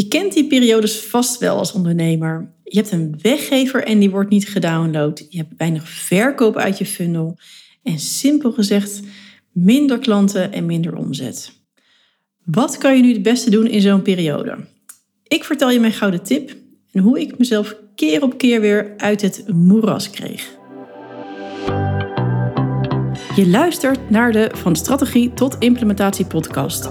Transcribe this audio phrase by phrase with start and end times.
[0.00, 2.52] Je kent die periodes vast wel als ondernemer.
[2.64, 5.26] Je hebt een weggever en die wordt niet gedownload.
[5.28, 7.38] Je hebt weinig verkoop uit je funnel.
[7.82, 9.00] En simpel gezegd,
[9.52, 11.52] minder klanten en minder omzet.
[12.44, 14.56] Wat kan je nu het beste doen in zo'n periode?
[15.26, 16.56] Ik vertel je mijn gouden tip
[16.92, 20.58] en hoe ik mezelf keer op keer weer uit het moeras kreeg.
[23.36, 26.90] Je luistert naar de Van Strategie tot Implementatie podcast.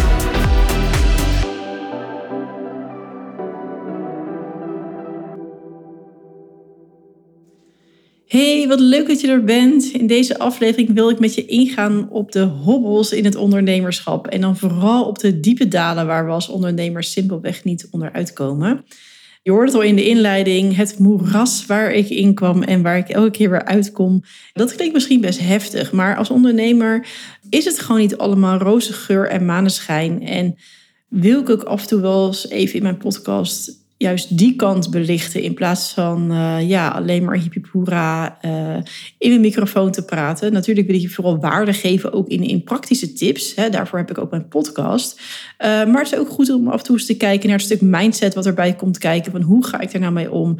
[8.31, 9.91] Hey, wat leuk dat je er bent.
[9.91, 14.27] In deze aflevering wil ik met je ingaan op de hobbels in het ondernemerschap.
[14.27, 18.85] En dan vooral op de diepe dalen waar we als ondernemers simpelweg niet onderuit komen.
[19.41, 22.97] Je hoort het al in de inleiding, het moeras waar ik in kwam en waar
[22.97, 24.23] ik elke keer weer uitkom.
[24.53, 27.07] Dat klinkt misschien best heftig, maar als ondernemer
[27.49, 30.25] is het gewoon niet allemaal roze geur en maneschijn.
[30.25, 30.55] En
[31.07, 34.89] wil ik ook af en toe wel eens even in mijn podcast juist die kant
[34.89, 38.77] belichten in plaats van uh, ja, alleen maar hippiepoera uh,
[39.17, 40.53] in een microfoon te praten.
[40.53, 43.55] Natuurlijk wil ik je vooral waarde geven ook in, in praktische tips.
[43.55, 43.69] Hè.
[43.69, 45.19] Daarvoor heb ik ook mijn podcast.
[45.19, 47.65] Uh, maar het is ook goed om af en toe eens te kijken naar het
[47.65, 49.31] stuk mindset wat erbij komt kijken.
[49.31, 50.57] Van hoe ga ik er nou mee om?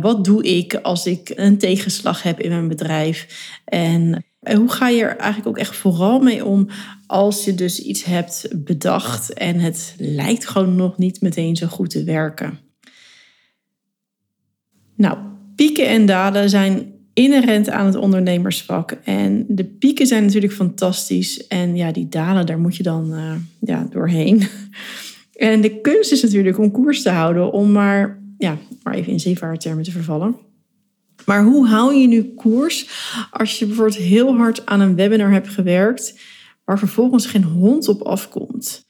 [0.00, 3.26] wat doe ik als ik een tegenslag heb in mijn bedrijf?
[3.64, 6.68] En hoe ga je er eigenlijk ook echt vooral mee om
[7.06, 11.90] als je dus iets hebt bedacht en het lijkt gewoon nog niet meteen zo goed
[11.90, 12.69] te werken?
[15.00, 15.18] Nou,
[15.54, 18.90] pieken en dalen zijn inherent aan het ondernemersvak.
[19.04, 21.46] En de pieken zijn natuurlijk fantastisch.
[21.46, 24.42] En ja, die dalen, daar moet je dan uh, ja, doorheen.
[25.34, 29.20] En de kunst is natuurlijk om koers te houden, om maar, ja, maar even in
[29.20, 30.36] zeevaarttermen te vervallen.
[31.26, 32.88] Maar hoe hou je nu koers
[33.30, 36.20] als je bijvoorbeeld heel hard aan een webinar hebt gewerkt,
[36.64, 38.86] waar vervolgens geen hond op afkomt?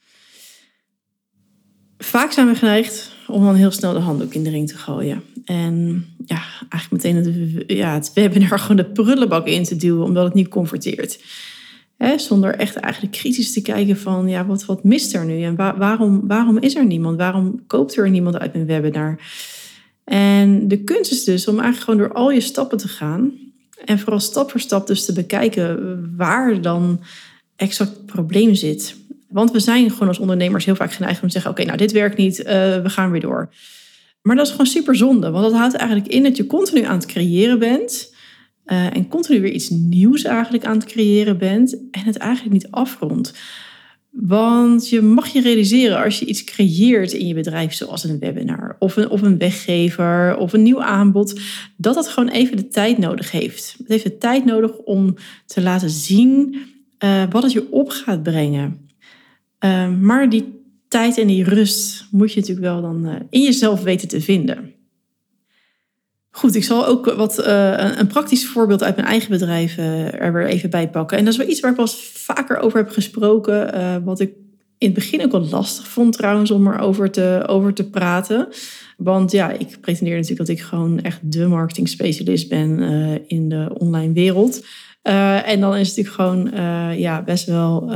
[1.97, 5.23] Vaak zijn we geneigd om dan heel snel de handdoek in de ring te gooien.
[5.45, 10.23] En ja, eigenlijk meteen het, ja, het webinar gewoon de prullenbak in te duwen, omdat
[10.23, 11.19] het niet converteert.
[12.15, 15.43] Zonder echt eigenlijk kritisch te kijken van, ja, wat, wat mist er nu?
[15.43, 17.17] En waarom, waarom is er niemand?
[17.17, 19.19] Waarom koopt er niemand uit mijn webinar?
[20.03, 23.31] En de kunst is dus om eigenlijk gewoon door al je stappen te gaan.
[23.85, 27.01] En vooral stap voor stap dus te bekijken waar dan
[27.55, 28.95] exact het probleem zit.
[29.27, 31.91] Want we zijn gewoon als ondernemers heel vaak geneigd om te zeggen: Oké, nou, dit
[31.91, 32.45] werkt niet, uh,
[32.81, 33.49] we gaan weer door.
[34.21, 36.95] Maar dat is gewoon super zonde, want dat houdt eigenlijk in dat je continu aan
[36.95, 38.13] het creëren bent.
[38.65, 42.71] Uh, en continu weer iets nieuws eigenlijk aan het creëren bent en het eigenlijk niet
[42.71, 43.33] afrondt.
[44.09, 48.75] Want je mag je realiseren als je iets creëert in je bedrijf, zoals een webinar
[48.79, 51.41] of een, of een weggever of een nieuw aanbod,
[51.77, 53.75] dat dat gewoon even de tijd nodig heeft.
[53.77, 55.15] Het heeft de tijd nodig om
[55.45, 56.55] te laten zien
[57.03, 58.89] uh, wat het je op gaat brengen.
[59.65, 60.60] Uh, maar die
[60.91, 64.73] tijd en die rust moet je natuurlijk wel dan uh, in jezelf weten te vinden.
[66.29, 70.33] Goed, ik zal ook wat, uh, een praktisch voorbeeld uit mijn eigen bedrijf uh, er
[70.33, 71.17] weer even bij pakken.
[71.17, 74.03] En dat is wel iets waar ik eens vaker over heb gesproken.
[74.03, 74.33] Wat ik
[74.77, 78.47] in het begin ook wel lastig vond trouwens om erover te, over te praten.
[78.97, 82.79] Want ja, ik pretendeer natuurlijk dat ik gewoon echt de marketing specialist ben
[83.27, 84.65] in de online wereld.
[85.01, 87.91] en dan is het natuurlijk gewoon ja, best wel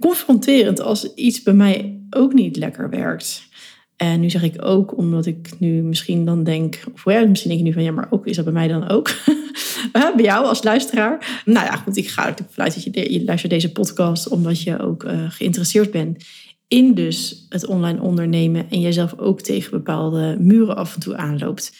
[0.00, 3.50] confronterend als iets bij mij ook niet lekker werkt.
[3.96, 7.62] En nu zeg ik ook, omdat ik nu misschien dan denk, of ja, misschien denk
[7.62, 9.10] je nu van ja, maar ook is dat bij mij dan ook?
[9.92, 11.42] bij jou als luisteraar.
[11.44, 14.78] Nou ja, goed, ik ga er vanuit dat je, je luistert deze podcast omdat je
[14.78, 16.24] ook uh, geïnteresseerd bent
[16.68, 21.76] in dus het online ondernemen en jezelf ook tegen bepaalde muren af en toe aanloopt.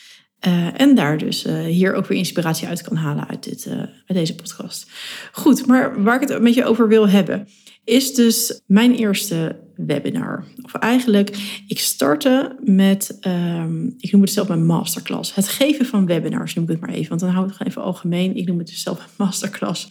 [0.47, 3.69] Uh, en daar dus hier ook weer inspiratie uit kan halen uit, dit,
[4.07, 4.91] uit deze podcast.
[5.33, 7.49] Goed, maar waar ik het met je over wil hebben,
[7.85, 10.45] is dus mijn eerste webinar.
[10.63, 15.35] Of eigenlijk, ik startte met, um, ik noem het zelf mijn masterclass.
[15.35, 17.73] Het geven van webinars noem ik het maar even, want dan hou ik het gewoon
[17.73, 18.37] even algemeen.
[18.37, 19.89] Ik noem het dus zelf een masterclass.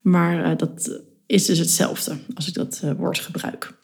[0.00, 3.74] Maar uh, dat is dus hetzelfde als ik dat uh, woord gebruik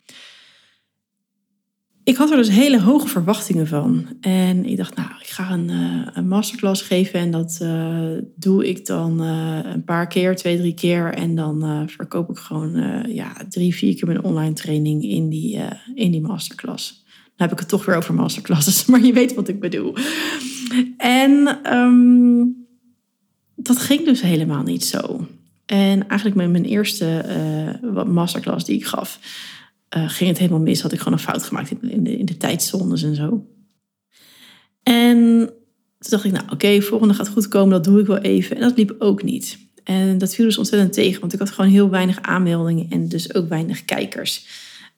[2.05, 4.07] ik had er dus hele hoge verwachtingen van.
[4.21, 7.21] En ik dacht, nou, ik ga een, uh, masterclass geven.
[7.21, 11.15] En dat uh, doe ik dan uh, een paar keer, twee, drie keer.
[11.15, 15.61] En dan verkoop ik gewoon ja, drie, vier keer mijn online training in die,
[15.95, 17.05] in die masterclass.
[17.37, 19.95] Dan heb ik het toch weer over masterclasses, maar je weet wat ik bedoel.
[20.97, 22.67] En um,
[23.57, 25.27] dat ging dus helemaal niet zo.
[25.67, 27.25] En eigenlijk met mijn eerste
[28.07, 29.19] masterclass die ik gaf,
[29.97, 30.81] uh, ging het helemaal mis.
[30.81, 33.47] Had ik gewoon een fout gemaakt in de, in de tijdzones en zo.
[34.83, 35.47] En
[35.99, 38.57] toen dacht ik, nou oké, volgende gaat goed komen, dat doe ik wel even.
[38.57, 39.59] En dat liep ook niet.
[39.85, 43.35] En dat viel dus ontzettend tegen, want ik had gewoon heel weinig aanmeldingen en dus
[43.35, 44.47] ook weinig kijkers.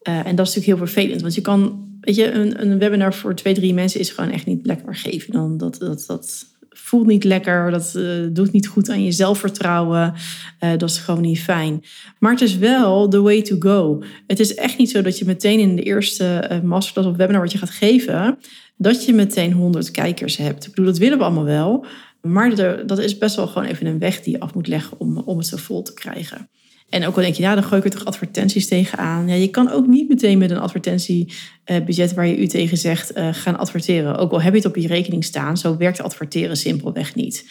[0.09, 3.15] Uh, en dat is natuurlijk heel vervelend, want je kan, weet je, een, een webinar
[3.15, 5.33] voor twee, drie mensen is gewoon echt niet lekker geven.
[5.33, 10.15] Dan dat, dat, dat voelt niet lekker, dat uh, doet niet goed aan je zelfvertrouwen.
[10.61, 11.85] Uh, dat is gewoon niet fijn.
[12.19, 14.03] Maar het is wel the way to go.
[14.27, 17.41] Het is echt niet zo dat je meteen in de eerste uh, masterclass of webinar
[17.41, 18.39] wat je gaat geven,
[18.77, 20.65] dat je meteen 100 kijkers hebt.
[20.67, 21.87] Ik bedoel, dat willen we allemaal wel.
[22.21, 22.57] Maar
[22.87, 25.39] dat is best wel gewoon even een weg die je af moet leggen om, om
[25.39, 26.49] het zo vol te krijgen.
[26.95, 29.29] En ook al denk je, ja, dan gooi ik er toch advertenties tegenaan.
[29.29, 33.29] Ja, je kan ook niet meteen met een advertentiebudget waar je u tegen zegt uh,
[33.33, 34.17] gaan adverteren.
[34.17, 37.51] Ook al heb je het op je rekening staan, zo werkt adverteren simpelweg niet.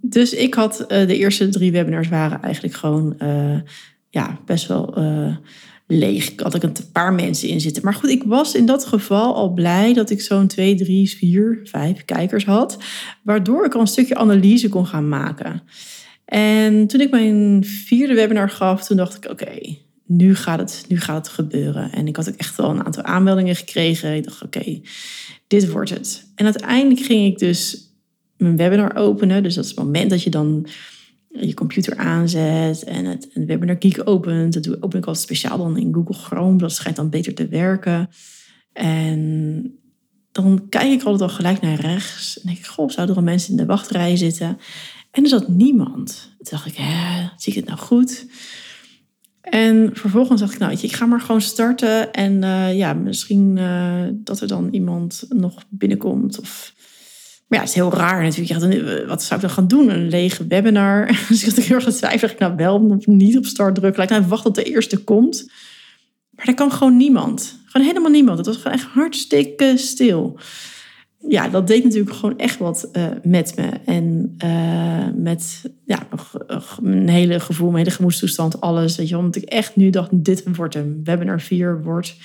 [0.00, 3.16] Dus ik had uh, de eerste drie webinars waren eigenlijk gewoon
[4.10, 4.94] ja, best wel
[5.86, 6.30] leeg.
[6.30, 7.84] Ik had ook een paar mensen in zitten.
[7.84, 11.60] Maar goed, ik was in dat geval al blij dat ik zo'n twee, drie, vier,
[11.64, 12.78] vijf kijkers had.
[13.22, 15.62] Waardoor ik al een stukje analyse kon gaan maken.
[16.26, 19.76] En toen ik mijn vierde webinar gaf, toen dacht ik, oké,
[20.06, 21.92] nu, gaat het, nu gaat het gebeuren.
[21.92, 24.16] En ik had ook echt wel een aantal aanmeldingen gekregen.
[24.16, 24.80] Ik dacht, oké,
[25.46, 26.32] dit wordt het.
[26.34, 27.90] En uiteindelijk ging ik dus
[28.36, 29.42] mijn webinar openen.
[29.42, 30.66] Dus dat is het moment dat je dan
[31.30, 34.52] je computer aanzet en het een webinar geek opent.
[34.52, 36.58] Dat doe, open ik altijd speciaal dan in Google Chrome.
[36.58, 38.08] Dat schijnt dan beter te werken.
[38.72, 39.72] En
[40.32, 42.40] dan kijk ik altijd al gelijk naar rechts.
[42.40, 44.58] En denk ik, goh, zouden er al mensen in de wachtrij zitten?
[45.16, 46.34] En er zat niemand.
[46.36, 48.26] Toen dacht ik, hè, zie ik het nou goed?
[49.40, 52.12] En vervolgens dacht ik, nou, ik ga maar gewoon starten.
[52.12, 56.40] En uh, ja, misschien uh, dat er dan iemand nog binnenkomt.
[56.40, 56.72] Of...
[57.48, 59.08] Maar ja, het is heel raar natuurlijk.
[59.08, 59.90] Wat zou ik dan gaan doen?
[59.90, 61.06] Een lege webinar.
[61.28, 62.30] dus ik had heel erg getwijfeld.
[62.30, 63.98] Ik nou wel of niet op start drukken.
[63.98, 65.50] Lijkt nou, wacht tot de eerste komt.
[66.30, 67.58] Maar er kwam gewoon niemand.
[67.64, 68.38] Gewoon helemaal niemand.
[68.38, 70.38] Het was gewoon echt hartstikke stil
[71.18, 73.68] ja, dat deed natuurlijk gewoon echt wat uh, met me.
[73.84, 76.08] En uh, met ja,
[76.80, 78.96] mijn hele gevoel, mijn hele gemoedstoestand, alles.
[78.96, 82.16] Weet je, omdat ik echt nu dacht, dit wordt een webinar 4, wordt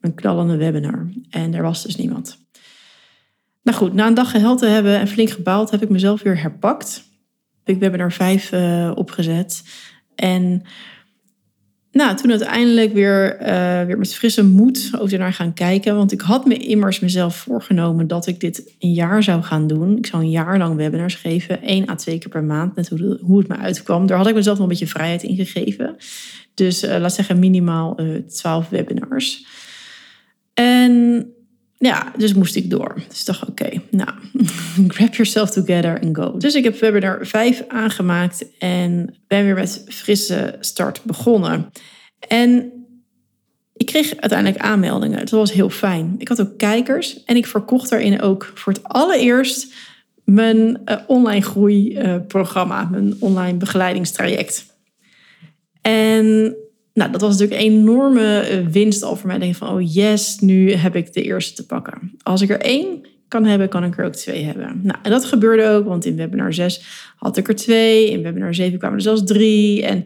[0.00, 1.08] een knallende webinar.
[1.30, 2.38] En er was dus niemand.
[3.62, 6.40] Nou goed, na een dag geheld te hebben en flink gebaald, heb ik mezelf weer
[6.40, 7.04] herpakt.
[7.64, 9.62] Heb ik webinar 5 uh, opgezet.
[10.14, 10.62] En
[11.92, 15.96] nou, toen uiteindelijk weer, uh, weer met frisse moed over naar gaan kijken.
[15.96, 19.96] Want ik had me immers mezelf voorgenomen dat ik dit een jaar zou gaan doen.
[19.96, 23.18] Ik zou een jaar lang webinars geven, één à twee keer per maand, net hoe,
[23.20, 24.06] hoe het me uitkwam.
[24.06, 25.96] Daar had ik mezelf nog een beetje vrijheid in gegeven.
[26.54, 29.46] Dus uh, laat zeggen minimaal uh, 12 webinars.
[30.54, 31.26] En
[31.78, 33.02] ja, dus moest ik door.
[33.08, 34.10] Dus dacht, oké, nou,
[34.94, 36.36] grab yourself together and go.
[36.36, 41.70] Dus ik heb webinar 5 aangemaakt en ben weer met frisse start begonnen.
[42.28, 42.72] En
[43.74, 45.18] ik kreeg uiteindelijk aanmeldingen.
[45.18, 46.14] Dat was heel fijn.
[46.18, 49.74] Ik had ook kijkers en ik verkocht daarin ook voor het allereerst
[50.24, 54.76] mijn uh, online groeiprogramma, uh, mijn online begeleidingstraject.
[55.80, 56.56] En
[56.98, 59.38] nou, dat was natuurlijk een enorme eh, winst al voor mij.
[59.38, 62.16] Denk van, oh yes, nu heb ik de eerste te pakken.
[62.22, 64.80] Als ik er één kan hebben, kan ik er ook twee hebben.
[64.82, 66.82] Nou, en dat gebeurde ook, want in webinar 6
[67.16, 68.10] had ik er twee.
[68.10, 69.82] In webinar 7 kwamen er zelfs drie.
[69.84, 70.04] En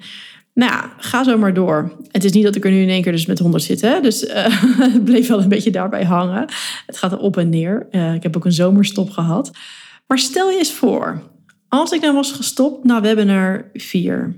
[0.55, 1.93] nou ja, ga zo maar door.
[2.11, 3.81] Het is niet dat ik er nu in één keer dus met 100 zit.
[3.81, 4.01] Hè?
[4.01, 4.35] Dus uh,
[4.93, 6.45] het bleef wel een beetje daarbij hangen.
[6.87, 7.87] Het gaat op en neer.
[7.91, 9.51] Uh, ik heb ook een zomerstop gehad.
[10.07, 11.23] Maar stel je eens voor,
[11.69, 14.37] als ik nou was gestopt na webinar 4.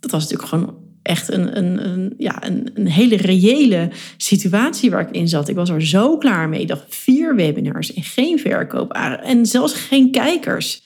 [0.00, 5.08] Dat was natuurlijk gewoon echt een, een, een, ja, een, een, hele reële situatie waar
[5.08, 5.48] ik in zat.
[5.48, 6.60] Ik was er zo klaar mee.
[6.60, 10.84] Ik dacht vier webinars en geen verkoop en zelfs geen kijkers.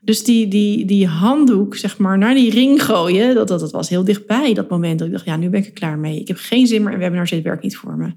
[0.00, 3.88] Dus die, die, die handdoek, zeg maar, naar die ring gooien, dat, dat, dat was
[3.88, 4.98] heel dichtbij, dat moment.
[4.98, 6.20] Dat ik dacht, ja, nu ben ik er klaar mee.
[6.20, 8.12] Ik heb geen zin meer in webinars, dit werkt niet voor me.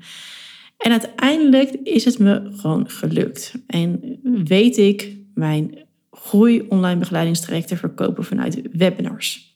[0.78, 3.54] En uiteindelijk is het me gewoon gelukt.
[3.68, 5.78] En weet ik mijn
[6.12, 9.55] groei online begeleidingstraject te verkopen vanuit webinars.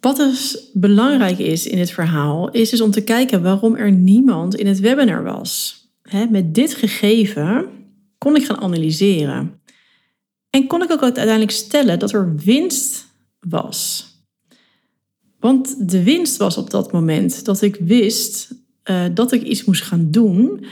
[0.00, 4.54] Wat dus belangrijk is in dit verhaal, is dus om te kijken waarom er niemand
[4.54, 5.76] in het webinar was.
[6.30, 7.68] met dit gegeven
[8.18, 9.60] kon ik gaan analyseren.
[10.50, 13.06] En kon ik ook uiteindelijk stellen dat er winst
[13.40, 14.06] was.
[15.40, 18.48] Want de winst was op dat moment dat ik wist
[18.90, 20.64] uh, dat ik iets moest gaan doen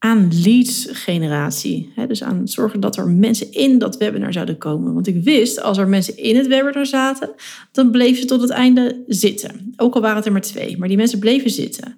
[0.00, 1.92] aan leads generatie.
[2.08, 4.94] Dus aan zorgen dat er mensen in dat webinar zouden komen.
[4.94, 7.30] Want ik wist, als er mensen in het webinar zaten,
[7.72, 9.72] dan bleven ze tot het einde zitten.
[9.76, 11.96] Ook al waren het er maar twee, maar die mensen bleven zitten.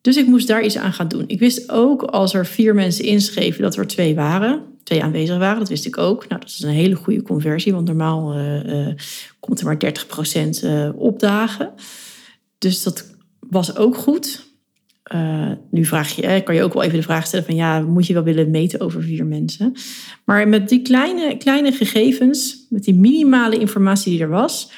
[0.00, 1.24] Dus ik moest daar iets aan gaan doen.
[1.26, 5.58] Ik wist ook als er vier mensen inschreven dat er twee waren, twee aanwezig waren.
[5.58, 6.28] Dat wist ik ook.
[6.28, 8.94] Nou, dat is een hele goede conversie, want normaal uh, uh,
[9.40, 9.94] komt er maar
[10.58, 11.72] 30% uh, opdagen.
[12.58, 14.46] Dus dat was ook goed.
[15.14, 18.06] Uh, nu vraag je, kan je ook wel even de vraag stellen van ja, moet
[18.06, 19.72] je wel willen meten over vier mensen?
[20.24, 24.70] Maar met die kleine, kleine gegevens, met die minimale informatie die er was,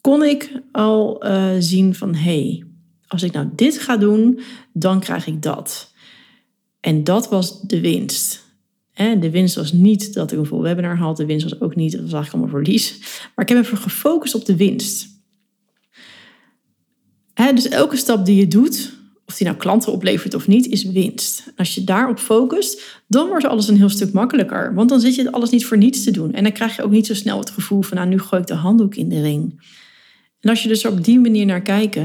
[0.00, 2.64] kon ik al uh, zien van hé, hey,
[3.06, 4.40] als ik nou dit ga doen,
[4.72, 5.94] dan krijg ik dat.
[6.80, 8.48] En dat was de winst.
[8.94, 11.92] De winst was niet dat ik een vol webinar had, de winst was ook niet,
[11.92, 12.98] dat was eigenlijk allemaal verlies.
[13.34, 15.08] Maar ik heb even gefocust op de winst.
[17.34, 18.98] Dus elke stap die je doet,
[19.30, 21.52] of die nou klanten oplevert of niet, is winst.
[21.56, 24.74] Als je daarop focust, dan wordt alles een heel stuk makkelijker.
[24.74, 26.32] Want dan zit je alles niet voor niets te doen.
[26.32, 28.48] En dan krijg je ook niet zo snel het gevoel van, nou nu gooi ik
[28.48, 29.62] de handdoek in de ring.
[30.40, 31.98] En als je dus op die manier naar kijkt,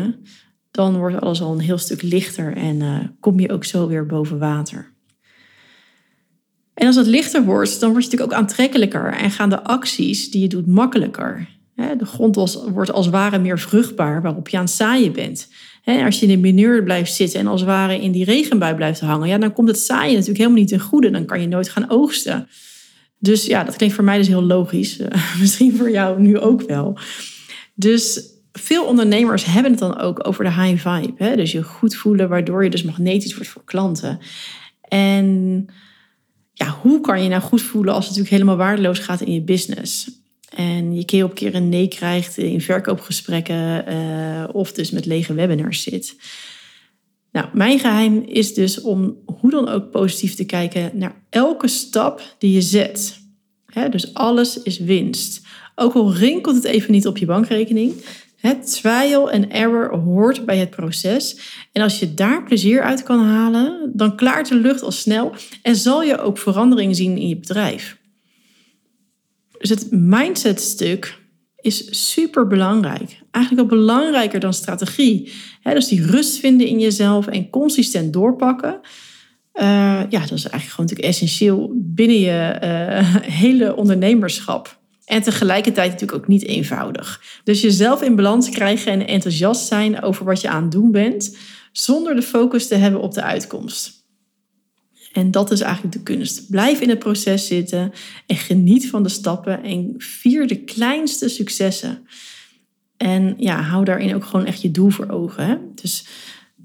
[0.71, 4.05] dan wordt alles al een heel stuk lichter en uh, kom je ook zo weer
[4.05, 4.93] boven water.
[6.73, 10.31] En als het lichter wordt, dan word je natuurlijk ook aantrekkelijker en gaan de acties
[10.31, 11.53] die je doet makkelijker.
[11.75, 12.35] De grond
[12.73, 15.47] wordt als ware meer vruchtbaar waarop je aan het zaaien bent.
[15.85, 18.99] Als je in de mineur blijft zitten en als het ware in die regenbui blijft
[18.99, 21.11] hangen, ja, dan komt het zaaien natuurlijk helemaal niet ten goede.
[21.11, 22.47] Dan kan je nooit gaan oogsten.
[23.19, 24.99] Dus ja, dat klinkt voor mij dus heel logisch.
[25.39, 26.97] Misschien voor jou nu ook wel.
[27.73, 31.23] Dus veel ondernemers hebben het dan ook over de high vibe.
[31.23, 31.35] Hè?
[31.35, 34.19] Dus je goed voelen, waardoor je dus magnetisch wordt voor klanten.
[34.81, 35.65] En
[36.53, 39.41] ja, hoe kan je nou goed voelen als het natuurlijk helemaal waardeloos gaat in je
[39.41, 40.23] business?
[40.55, 45.33] En je keer op keer een nee krijgt in verkoopgesprekken uh, of dus met lege
[45.33, 46.15] webinars zit.
[47.31, 52.35] Nou, mijn geheim is dus om hoe dan ook positief te kijken naar elke stap
[52.37, 53.19] die je zet.
[53.89, 55.41] dus alles is winst.
[55.75, 57.93] Ook al rinkelt het even niet op je bankrekening,
[58.35, 61.39] het trial en error hoort bij het proces.
[61.71, 65.75] En als je daar plezier uit kan halen, dan klaart de lucht al snel en
[65.75, 67.97] zal je ook verandering zien in je bedrijf.
[69.65, 71.19] Dus het mindset stuk
[71.61, 73.21] is super belangrijk.
[73.31, 75.33] Eigenlijk wel belangrijker dan strategie.
[75.63, 78.79] dus die rust vinden in jezelf en consistent doorpakken.
[79.53, 79.63] Uh,
[80.09, 84.79] ja, dat is eigenlijk gewoon natuurlijk essentieel binnen je uh, hele ondernemerschap.
[85.05, 87.21] En tegelijkertijd natuurlijk ook niet eenvoudig.
[87.43, 91.37] Dus jezelf in balans krijgen en enthousiast zijn over wat je aan het doen bent,
[91.71, 94.04] zonder de focus te hebben op de uitkomst.
[95.15, 96.49] En dat is eigenlijk de kunst.
[96.49, 97.91] Blijf in het proces zitten
[98.25, 102.07] en geniet van de stappen en vier de kleinste successen.
[102.97, 105.45] En ja, hou daarin ook gewoon echt je doel voor ogen.
[105.45, 105.55] Hè?
[105.75, 106.07] Dus,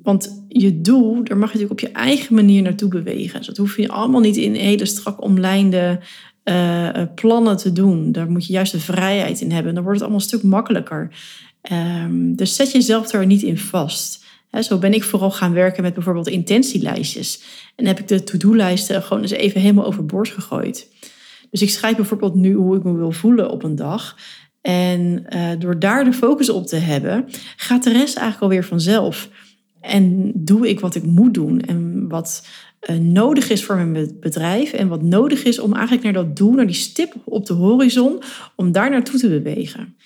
[0.03, 3.39] want je doel, daar mag je natuurlijk op je eigen manier naartoe bewegen.
[3.39, 6.01] Dus dat hoef je allemaal niet in hele strak omlijnde
[6.45, 8.13] uh, plannen te doen.
[8.13, 9.75] Daar moet je juist de vrijheid in hebben.
[9.75, 11.11] Dan wordt het allemaal een stuk makkelijker.
[11.73, 14.20] Um, dus zet jezelf er niet in vast.
[14.61, 17.43] Zo ben ik vooral gaan werken met bijvoorbeeld intentielijstjes.
[17.77, 20.89] En heb ik de to-do-lijsten gewoon eens even helemaal overboord gegooid.
[21.51, 24.17] Dus ik schrijf bijvoorbeeld nu hoe ik me wil voelen op een dag.
[24.61, 27.25] En uh, door daar de focus op te hebben,
[27.57, 29.29] gaat de rest eigenlijk alweer vanzelf.
[29.81, 32.47] En doe ik wat ik moet doen en wat
[32.91, 36.53] uh, nodig is voor mijn bedrijf en wat nodig is om eigenlijk naar dat doel,
[36.53, 38.23] naar die stip op de horizon,
[38.57, 39.97] om daar naartoe te bewegen.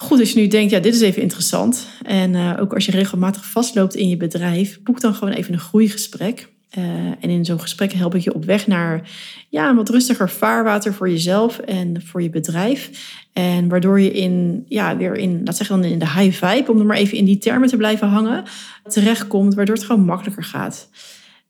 [0.00, 1.86] Goed, als je nu denkt, ja, dit is even interessant.
[2.02, 5.58] En uh, ook als je regelmatig vastloopt in je bedrijf, boek dan gewoon even een
[5.58, 6.48] groeigesprek.
[6.78, 6.84] Uh,
[7.20, 9.10] en in zo'n gesprek help ik je op weg naar
[9.48, 12.90] ja, een wat rustiger vaarwater voor jezelf en voor je bedrijf.
[13.32, 16.78] En waardoor je in, ja, weer in, laat zeggen dan in de high vibe, om
[16.78, 18.44] er maar even in die termen te blijven hangen,
[18.88, 20.88] terechtkomt, waardoor het gewoon makkelijker gaat.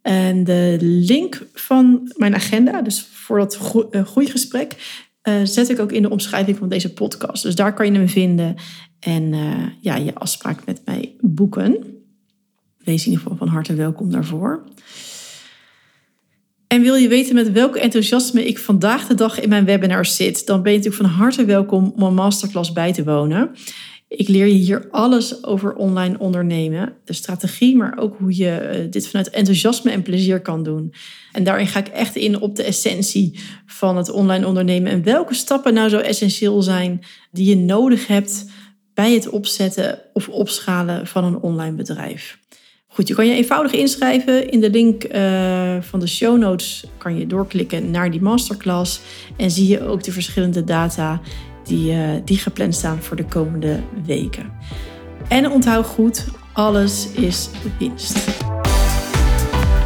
[0.02, 3.58] En de link van mijn agenda, dus voor dat
[3.90, 4.74] eh, groeigesprek,
[5.22, 7.42] uh, zet ik ook in de omschrijving van deze podcast.
[7.42, 8.54] Dus daar kan je hem vinden
[9.00, 11.76] en uh, ja, je afspraak met mij boeken.
[12.78, 14.64] Wees in ieder geval van harte welkom daarvoor.
[16.66, 20.46] En wil je weten met welk enthousiasme ik vandaag de dag in mijn webinar zit,
[20.46, 23.50] dan ben je natuurlijk van harte welkom om een masterclass bij te wonen.
[24.08, 26.92] Ik leer je hier alles over online ondernemen.
[27.04, 30.94] De strategie, maar ook hoe je eh, dit vanuit enthousiasme en plezier kan doen.
[31.32, 34.92] En daarin ga ik echt in op de essentie van het online ondernemen.
[34.92, 37.00] En welke stappen nou zo essentieel zijn
[37.30, 38.44] die je nodig hebt
[38.94, 42.38] bij het opzetten of opschalen van een online bedrijf.
[42.86, 44.50] Goed, je kan je eenvoudig inschrijven.
[44.50, 49.00] In de link uh, van de show notes kan je doorklikken naar die masterclass.
[49.36, 51.20] En zie je ook de verschillende data
[51.68, 54.50] die, uh, die gepland staan voor de komende weken.
[55.28, 58.18] En onthoud goed, alles is winst.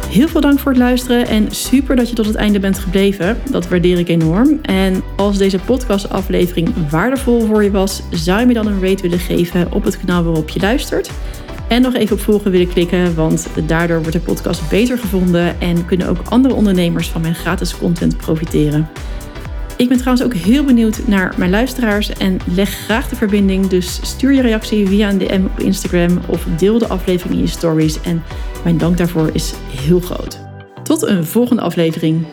[0.09, 3.37] Heel veel dank voor het luisteren en super dat je tot het einde bent gebleven.
[3.51, 4.59] Dat waardeer ik enorm.
[4.61, 9.19] En als deze podcastaflevering waardevol voor je was, zou je me dan een rate willen
[9.19, 11.11] geven op het kanaal waarop je luistert.
[11.67, 15.85] En nog even op volgen willen klikken, want daardoor wordt de podcast beter gevonden en
[15.85, 18.89] kunnen ook andere ondernemers van mijn gratis content profiteren.
[19.77, 23.67] Ik ben trouwens ook heel benieuwd naar mijn luisteraars en leg graag de verbinding.
[23.67, 27.47] Dus stuur je reactie via een DM op Instagram of deel de aflevering in je
[27.47, 28.01] stories.
[28.01, 28.23] En
[28.63, 30.39] mijn dank daarvoor is heel groot.
[30.83, 32.25] Tot een volgende aflevering.